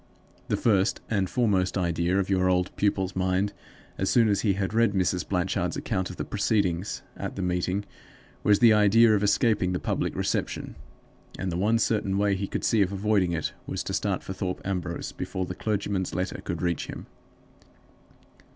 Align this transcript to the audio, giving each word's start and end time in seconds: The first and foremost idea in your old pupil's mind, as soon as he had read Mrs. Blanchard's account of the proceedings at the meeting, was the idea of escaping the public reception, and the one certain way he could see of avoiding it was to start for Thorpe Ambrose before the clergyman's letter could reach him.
The 0.47 0.57
first 0.57 0.99
and 1.11 1.29
foremost 1.29 1.77
idea 1.77 2.17
in 2.17 2.25
your 2.27 2.49
old 2.49 2.75
pupil's 2.75 3.15
mind, 3.15 3.53
as 3.99 4.09
soon 4.09 4.29
as 4.29 4.41
he 4.41 4.53
had 4.53 4.73
read 4.73 4.93
Mrs. 4.93 5.29
Blanchard's 5.29 5.77
account 5.77 6.09
of 6.09 6.15
the 6.15 6.25
proceedings 6.25 7.03
at 7.15 7.35
the 7.35 7.43
meeting, 7.43 7.85
was 8.41 8.57
the 8.57 8.73
idea 8.73 9.13
of 9.13 9.21
escaping 9.21 9.73
the 9.73 9.79
public 9.79 10.15
reception, 10.15 10.73
and 11.37 11.51
the 11.51 11.55
one 11.55 11.77
certain 11.77 12.17
way 12.17 12.33
he 12.33 12.47
could 12.47 12.63
see 12.63 12.81
of 12.81 12.91
avoiding 12.91 13.33
it 13.33 13.53
was 13.67 13.83
to 13.83 13.93
start 13.93 14.23
for 14.23 14.33
Thorpe 14.33 14.61
Ambrose 14.65 15.11
before 15.11 15.45
the 15.45 15.53
clergyman's 15.53 16.15
letter 16.15 16.41
could 16.43 16.63
reach 16.63 16.87
him. 16.87 17.05